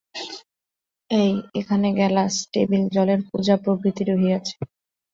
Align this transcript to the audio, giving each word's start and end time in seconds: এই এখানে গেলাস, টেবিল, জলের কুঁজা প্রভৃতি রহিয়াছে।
এই 1.11 1.29
এখানে 1.59 1.87
গেলাস, 1.99 2.33
টেবিল, 2.53 2.83
জলের 2.95 3.19
কুঁজা 3.29 3.55
প্রভৃতি 3.63 4.03
রহিয়াছে। 4.05 4.55